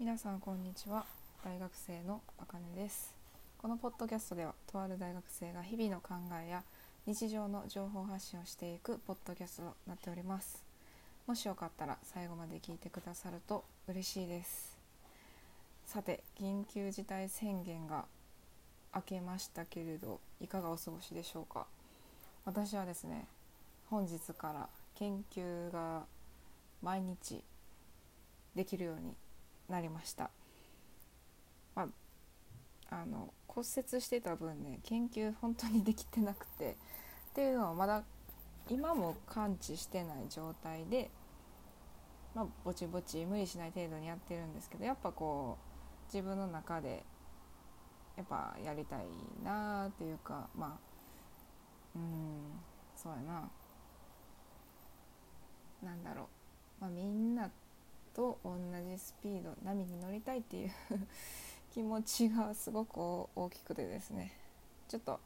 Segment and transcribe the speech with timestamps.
[0.00, 1.04] 皆さんこんにちは。
[1.44, 3.16] 大学生のあかねです。
[3.60, 6.62] このポッドキャストではとある大学生が日々の考えや
[7.04, 10.62] 日常の情報発信をしていくポッドキャストとなっております。
[11.26, 14.78] もしよかったら最後まで聞いてくださると嬉しいです。
[15.84, 18.04] さて緊急事態宣言が
[18.94, 21.66] 明けましたけれどいかがお過ごしでしょうか？
[22.44, 23.26] 私はですね
[23.90, 26.04] 本日から研究が
[26.84, 27.42] 毎日
[28.54, 29.12] できるように
[29.68, 30.30] なりました、
[31.74, 31.88] ま
[32.90, 36.76] あ、あの骨折してた分ね研究本当にできてなくて。
[37.38, 38.02] っていうのはまだ
[38.68, 41.08] 今も完治してない状態で、
[42.34, 45.56] まあ、ぼちぼち無理しない程度にやってるんですけどやっぱこ
[46.10, 47.04] う自分の中で
[48.16, 49.04] やっぱやりたい
[49.44, 50.78] なっていうかまあ
[51.94, 52.02] うん
[52.96, 53.48] そうやな。
[55.80, 56.28] なんだろ
[56.80, 57.48] う、まあ、みんな
[58.18, 60.70] と同じスピード波に乗りたいっていう
[61.70, 62.98] 気持ちがすごく
[63.36, 64.32] 大きくてですね。
[64.88, 65.20] ちょっと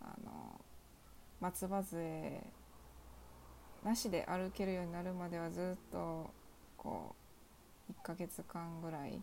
[0.00, 0.58] あの
[1.40, 2.42] 松葉杖
[3.84, 6.30] なしで歩けるようになるまではずっと
[6.78, 7.14] こ
[7.90, 9.20] う1ヶ月間ぐらい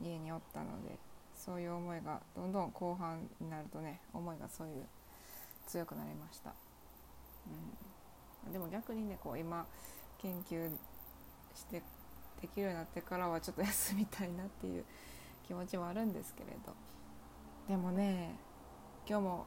[0.00, 0.98] 家におったので
[1.34, 4.86] そういう思いがどんどん後半になるとね思いがそういう
[5.66, 6.54] 強くなりました、
[8.46, 9.66] うん、でも逆にねこう今
[10.18, 10.70] 研究
[11.54, 11.82] して
[12.40, 14.84] できるようになってからはちょっと休みたいなっていう
[15.46, 16.74] 気持ちもあるんですけれど。
[17.68, 18.36] でもね
[19.08, 19.46] 今日も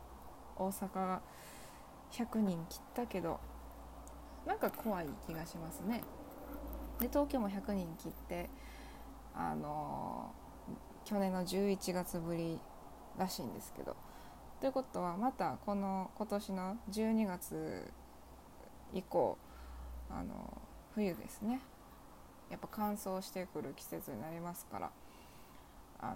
[0.56, 1.22] 大阪が
[2.12, 3.40] 100人切ったけど
[4.46, 6.04] なんか怖い気がしますね。
[7.00, 8.50] で東京も100人切って
[9.36, 10.32] あの
[11.06, 12.60] 去年の11月ぶり
[13.18, 13.96] らしいんですけど。
[14.60, 17.94] ということはまたこの今年の12月
[18.92, 19.38] 以降
[20.10, 20.62] あの
[20.96, 21.62] 冬ですね。
[22.50, 24.92] やっぱ乾燥してくる季節になりますから
[26.00, 26.16] あ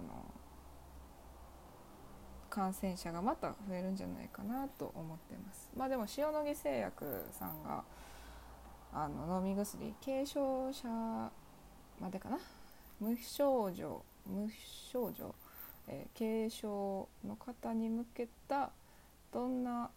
[2.48, 5.70] 感染者がまた増えるんじゃないかなと思ってます。
[5.76, 7.82] まあでも塩野義製薬さんが
[8.92, 10.88] あの飲み薬軽症者
[12.00, 12.38] までかな？
[13.00, 14.48] 無症状無
[14.92, 15.34] 症状、
[15.88, 18.70] えー、軽症の方に向けた
[19.32, 19.90] どんな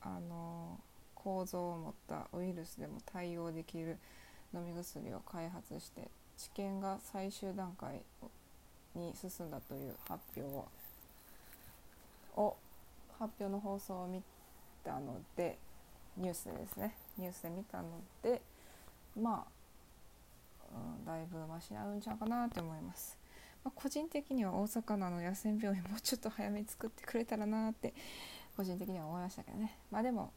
[0.00, 0.80] あの
[1.14, 3.98] 構造を持ったウイルスでも対応できる
[4.56, 6.08] 飲み薬を開発して
[6.38, 8.00] 治験が最終段階
[8.94, 10.66] に進んだという発表
[12.36, 12.56] を
[13.18, 14.22] 発表の放送を見
[14.84, 15.58] たので
[16.16, 16.94] ニュースでですね。
[17.18, 17.88] ニュースで見たの
[18.22, 18.40] で
[19.20, 23.16] まあ、うん、だいぶマシなるんちゃうかなって思います。
[23.64, 27.94] まあ、個人的には大阪の野戦病院 もうちょっと早めに作ってくれたらなって
[28.56, 29.78] 個人的には思いましたけどね。
[29.90, 30.32] まあでも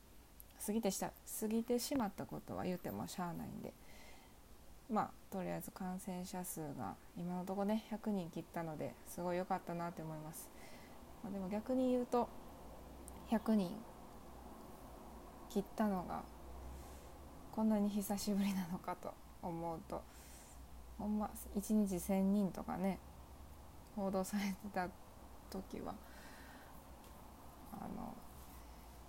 [0.65, 3.73] 過ぎてした過ぎてしまったことは言うてもしゃあないんで。
[4.91, 10.49] まあとりあえず感染者数が今のところね100人切ったのですごい良かったなって思います、
[11.23, 12.27] まあ、でも逆に言うと
[13.29, 13.71] 100人
[15.49, 16.23] 切ったのが
[17.51, 19.13] こんなに久しぶりなのかと
[19.43, 20.01] 思うと
[20.97, 22.97] ほんま1日1,000人とかね
[23.95, 24.87] 報道されてた
[25.51, 25.93] 時は
[27.73, 28.15] あの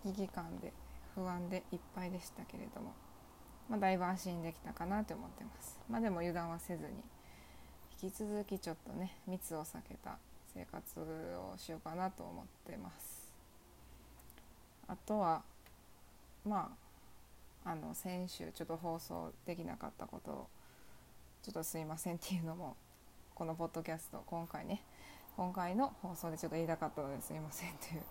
[0.03, 0.73] 危機感で
[1.15, 2.93] 不安でいっぱいでしたけれども。
[3.71, 5.79] まあ、だいぶ安心できたかなと思ってます。
[5.89, 6.91] まあ、でも油断はせずに
[8.03, 10.19] 引き続きちょっとね密を避けた
[10.53, 13.33] 生活をしようかなと思ってます。
[14.89, 15.43] あとは
[16.45, 16.77] ま
[17.65, 20.49] ああの先週ちょっと放送できなかったことを
[21.43, 22.77] ちょっとすいませんっていうのも
[23.35, 24.83] このポッドキャスト今回ね
[25.37, 28.03] 今回の放送でちょっと言いたかったのですいませんっていう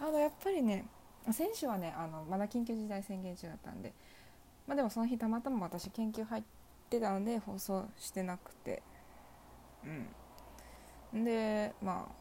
[0.00, 0.86] あのやっぱりね
[1.32, 3.92] 先週はねあのまだ緊急事態宣言中だったんで
[4.66, 6.42] まあでもその日たまたま私研究入っ
[6.90, 8.82] てたので放送してなくて。
[11.12, 11.24] うん。
[11.24, 12.12] でまあ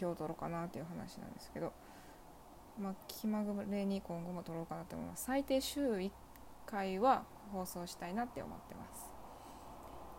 [0.00, 1.72] 今日撮ろうかなっていう話なんですけど。
[2.78, 5.24] まあ気まぐれに今後も撮ろうかなと思います。
[5.24, 6.10] 最低週1
[6.66, 9.10] 回は放送したいなって思ってます。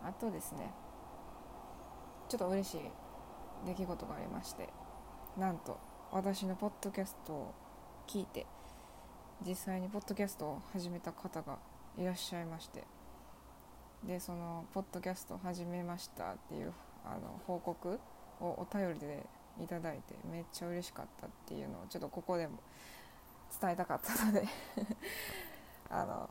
[0.04, 0.72] あとですね。
[2.28, 2.80] ちょっと嬉しい
[3.66, 4.68] 出来事がありまして。
[5.36, 5.78] なんと
[6.12, 7.54] 私のポッドキャストを
[8.06, 8.46] 聞いて
[9.46, 11.58] 実際にポッドキャストを始めた方が
[11.98, 12.84] いらっしゃいまして
[14.06, 16.72] でそのポッドキャスト始めましたっていう
[17.04, 17.98] あの報告
[18.40, 19.26] をお便りで
[19.60, 22.58] いただいてめっちゃ嬉しかったっていうのをちょっとここでも
[23.60, 24.44] 伝えたかったので
[25.90, 26.30] あの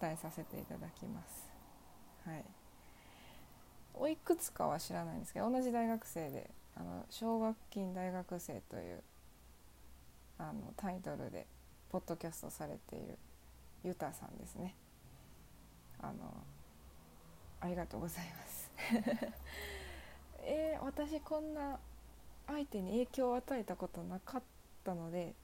[0.00, 1.50] 伝えさせていただきます。
[2.24, 2.44] はい
[3.98, 9.02] おいくつかは知らないんですけど同じ大学生で「あの奨学金大学生」という
[10.36, 11.46] あのタイトルで
[11.90, 13.18] ポッドキャストされている
[13.84, 14.74] ユタさんですね。
[16.00, 16.14] あの
[17.60, 18.70] ありがとうございます。
[20.42, 21.78] えー、私こんな
[22.46, 24.42] 相手に影響を与えたことなかっ
[24.84, 25.34] たので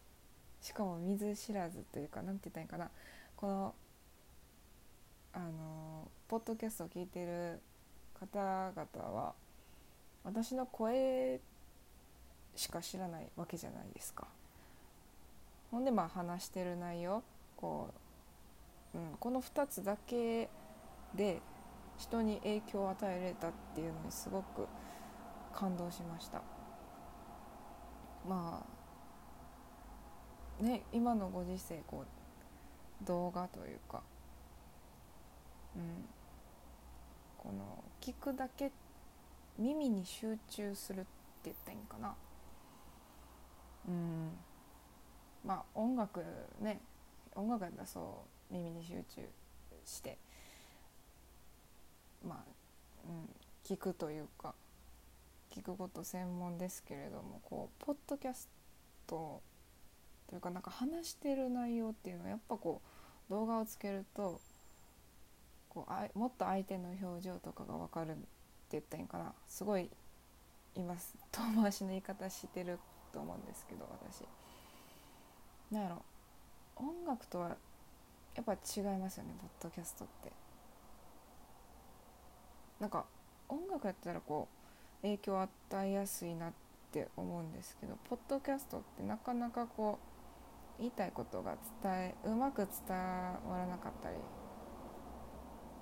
[0.60, 2.90] しかも見ず知らずというか何て言ったらいいかな。
[3.36, 3.74] この
[5.34, 7.60] あのポッドキャストを聞いてる
[8.14, 9.34] 方々は
[10.24, 11.40] 私の声
[12.54, 14.28] しか知らないわけじゃないですか。
[15.72, 17.24] ほんでまあ話してる内容
[17.56, 17.88] こ
[18.94, 20.50] う、うん、この2つだけ
[21.14, 21.40] で
[21.96, 24.68] 人に影響を与えれたっていうのにすごく
[25.54, 26.42] 感動しました。
[28.28, 28.64] ま
[30.60, 34.02] あね今のご時世こう動画というか
[35.74, 36.04] うん
[37.38, 38.70] この聞くだけ
[39.58, 41.08] 耳に集中するって
[41.44, 42.14] 言ったらいいんかな。
[43.88, 44.30] うん。
[45.44, 46.24] まあ音楽
[46.60, 46.80] ね
[47.34, 49.28] 音楽やったらそう耳に集中
[49.84, 50.18] して
[52.26, 52.38] まあ、
[53.08, 53.28] うん、
[53.64, 54.54] 聞くというか
[55.50, 58.48] 聞くこと専門ですけれどもこうポッドキャス
[59.06, 59.42] ト
[60.28, 62.80] というかなんか話してる内容っていうのはやっぱこ
[63.28, 64.40] う動画をつけると
[65.68, 68.20] こうあもっと相手の表情とかが分かるって
[68.72, 69.32] 言ったらいいかな。
[69.48, 69.90] すごい
[70.74, 70.94] 今
[71.32, 72.78] 遠回しの言い方してる
[73.12, 74.24] と思うんですけど私。
[75.72, 76.02] なんやろ。
[76.76, 77.56] 音楽とは
[78.34, 80.30] やっぱ違いますよねポッドキャストって。
[82.78, 83.04] なんか
[83.48, 84.48] 音楽やったらこ
[85.00, 86.52] う影響を与えやすいなっ
[86.90, 89.98] て思うんですけどポッドキャストってなかなかこ
[90.78, 94.16] う言いたいことが伝えうまく伝わらなかったり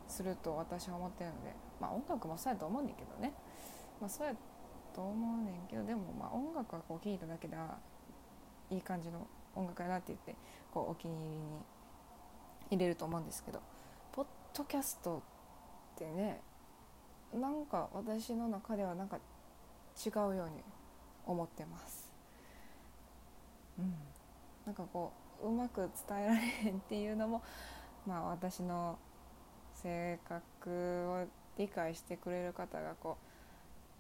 [0.09, 3.33] すると私は思ってるのでまあ音楽もそうやと思うねんけどね。
[4.01, 4.35] まあそうや
[4.95, 7.57] と思うねんけどでもまあ音楽はこう聴いただけで
[8.71, 10.35] いい感じの音楽やなって言って
[10.73, 11.41] こうお気に入りに
[12.70, 13.61] 入れると思うんですけど
[14.12, 15.23] ポッドキャスト
[15.94, 16.41] ってね
[17.35, 19.19] なんか私の中ではなんか
[20.05, 20.62] 違うように
[21.26, 22.11] 思ってます。
[23.79, 23.94] うん、
[24.67, 25.12] なんかこ
[25.43, 27.43] ううまく伝えられへんっていうのも
[28.06, 28.99] まあ私の
[29.75, 30.70] 性格
[31.11, 31.26] を
[31.56, 33.17] 理解してくれる方がこ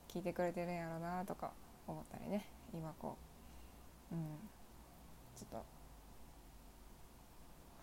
[0.08, 1.52] う聞いてくれてるんやろうなとか
[1.86, 3.16] 思ったりね今こ
[4.12, 4.14] う。
[4.14, 4.59] うん。
[5.40, 5.64] ちょっと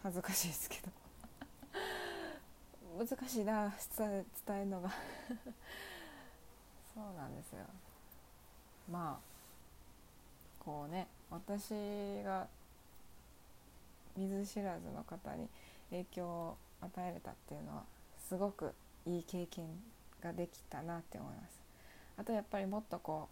[0.03, 0.91] 恥ずかしいですけど。
[3.03, 4.91] 難しいな伝えるのが。
[6.93, 7.65] そうなんですよ。
[8.91, 11.71] まあこうね私
[12.23, 12.47] が
[14.15, 15.49] 見ず知らずの方に
[15.89, 17.83] 影響を与えれたっていうのは
[18.19, 18.73] すごく
[19.07, 19.67] いい経験
[20.21, 21.59] ができたなって思います。
[22.17, 23.29] あとやっぱりもっとこ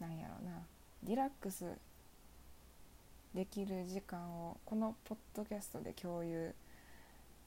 [0.00, 0.62] うなんやろうな
[1.02, 1.78] リラックス
[3.34, 6.54] できる時間をこのポッドキャストで共有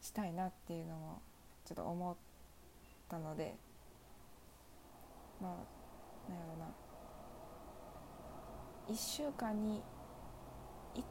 [0.02, 1.22] したいなっていうのも
[1.66, 2.16] ちょっと思っ
[3.10, 3.56] たので
[5.42, 6.66] まあなんやろうな。
[8.90, 9.82] 1週間に
[10.96, 11.02] 1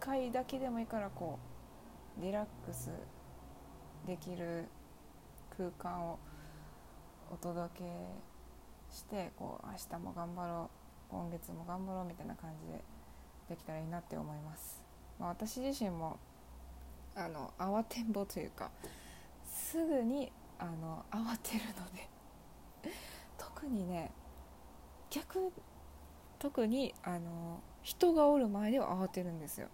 [0.00, 1.38] 回だけでもいいからこ
[2.18, 2.90] うリラックス
[4.06, 4.64] できる
[5.56, 6.18] 空間を
[7.30, 7.84] お届け
[8.90, 10.70] してこう明日も頑張ろ
[11.10, 12.82] う今月も頑張ろうみたいな感じで
[13.48, 14.82] できたらいいなって思います。
[15.18, 16.18] まあ、私自身も
[17.14, 18.70] あの慌てんぼというか
[19.44, 22.08] すぐにあの慌てるので
[23.36, 24.12] 特にね
[25.10, 25.52] 逆
[26.38, 29.68] 特にあの人がおる前では慌てるんですよ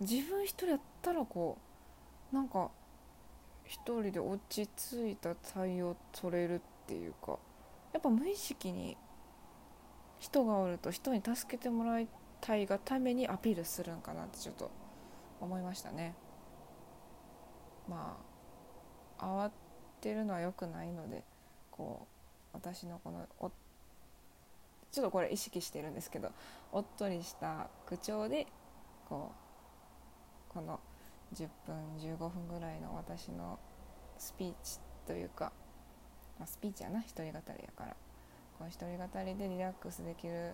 [0.00, 1.56] 自分一人やったらこ
[2.32, 2.70] うなんか
[3.64, 7.38] 一人で落ち着いた対応取れるっていうか
[7.92, 8.96] やっぱ無意識に
[10.18, 12.08] 人がおると人に助けてもらい
[12.40, 14.70] たいがためにアピールするんかなってちょっと
[15.40, 16.14] 思いましたね。
[17.88, 18.18] ま
[19.18, 19.50] あ慌
[20.00, 21.24] てるのは良くないので
[21.70, 22.06] こ
[22.52, 23.50] う私のこのお
[24.90, 26.30] ちょっとこれ意識してるんですけど
[26.72, 28.46] おっとりした口調で
[29.08, 29.32] こ
[30.50, 30.80] うこの
[31.34, 33.58] 10分15分ぐらいの私の
[34.18, 35.52] スピーチというか、
[36.38, 37.40] まあ、スピーチやな一人語りや
[37.76, 37.96] から。
[38.58, 40.52] この一人語りでリラックスできる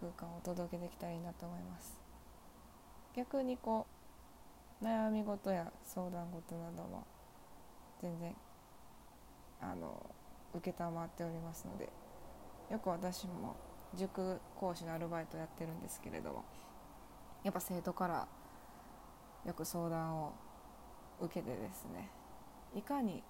[0.00, 2.00] 空間をお届けできたらいいなと思います。
[3.14, 3.86] 逆にこ
[4.80, 7.04] う悩み事や相談事なども
[8.00, 8.34] 全然
[9.60, 10.06] あの
[10.54, 11.88] 承っておりますので
[12.70, 13.56] よく私も
[13.94, 16.44] 塾講師のアルバイトやってるんですけれども
[17.42, 18.28] やっぱ生徒から
[19.44, 20.32] よく相談を
[21.20, 22.10] 受けてですね
[22.74, 23.22] いかに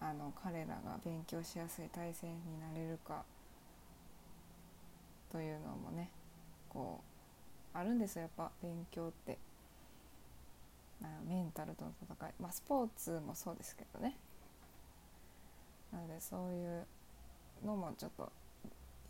[0.00, 3.24] あの彼らが勉強しやすい体制になれるか
[5.36, 6.10] というのもね
[6.70, 7.02] こ
[7.74, 9.38] うあるんですよやっぱ勉強って。
[11.28, 12.32] メンタルとの戦い。
[12.40, 14.16] まあスポーツもそうですけどね。
[15.92, 16.86] なのでそういう
[17.66, 18.32] のもちょっと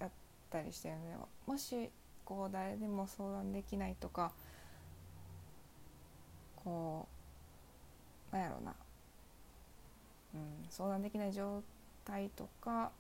[0.01, 0.11] やっ
[0.51, 1.17] たりしてるので
[1.47, 1.91] もし
[2.25, 4.33] こう誰でも相談できないとか
[6.57, 7.07] こ
[8.33, 8.75] うなんやろうな、
[10.35, 10.41] うん、
[10.71, 11.63] 相談できない状
[12.05, 12.91] 態とか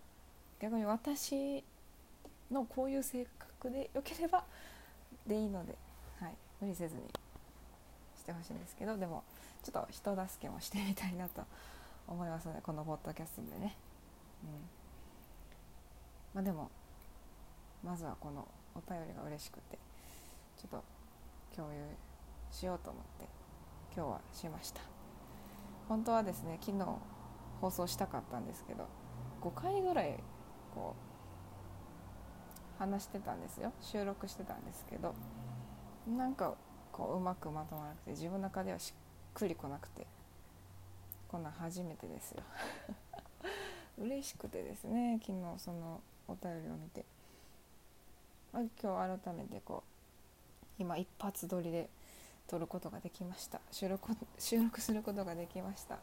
[0.60, 1.64] 逆に私
[2.50, 4.44] のこういう性格でよければ
[5.26, 5.76] でいいので、
[6.20, 7.02] はい、無理せずに
[8.16, 9.24] してほしいんですけどでも
[9.62, 11.42] ちょっと人助けもしてみたいなと
[12.06, 13.76] 思いますのでこのポッドキャストでね、
[14.44, 14.50] うん。
[16.34, 16.70] まあ、でも
[17.84, 19.78] まずはこのお便りが嬉しくて
[20.56, 20.84] ちょっと
[21.56, 21.78] 共有
[22.50, 23.26] しようと思って
[23.94, 24.80] 今日はしました。
[25.88, 26.84] 本当はですね昨日
[27.60, 28.86] 放送したかったんですけど
[29.40, 30.18] 5回ぐらい
[30.74, 31.05] こう
[32.78, 33.72] 話してたんですよ。
[33.80, 35.14] 収録してたんですけど。
[36.06, 36.54] なんか
[36.92, 40.06] こううまくまとまらなくて自分の中ではしっくりこなくて。
[41.28, 42.42] こんなん初めてですよ。
[43.98, 47.04] 嬉しくてですね昨日そのお便りを見て、
[48.52, 51.88] まあ、今日改めてこう今一発撮りで
[52.46, 53.60] 撮ることができました。
[53.70, 55.98] 収録収録することができました。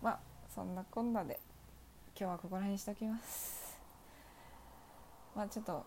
[0.00, 0.20] まあ
[0.54, 1.40] そんなこんなで
[2.18, 3.63] 今日はここら辺にしておきます。
[5.34, 5.84] まあちょっと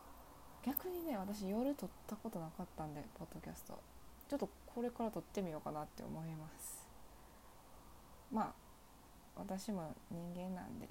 [0.66, 3.80] 逆にね私夜撮ったことなかったんでポッドキャスト。
[4.28, 6.86] ちょっとこれから撮ってみようかなって思います。
[8.32, 8.54] まあ
[9.38, 10.90] 私も人間なんで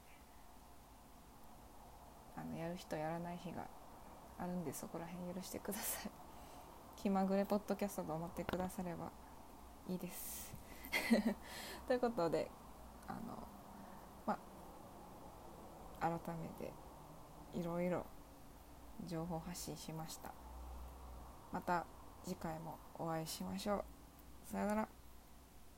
[2.34, 3.66] あのやる日とやらない日が
[4.38, 6.10] あるんでそこら辺許してください。
[6.96, 9.10] 気まぐれポッドキャストと思ってくだされば
[9.88, 10.54] いいです。
[11.86, 12.50] ということで
[13.06, 13.20] あの
[14.24, 14.38] ま
[16.00, 16.72] あ改めて
[17.52, 18.06] いろいろ
[19.04, 20.32] 情報発信しました。
[21.52, 21.84] また
[22.24, 23.84] 次回もお会いしましょう。
[24.50, 24.95] さよなら。